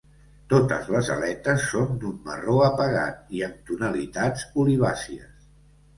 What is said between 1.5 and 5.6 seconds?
són d'un marró apagat i amb tonalitats olivàcies.